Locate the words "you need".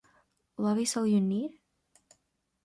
1.05-1.59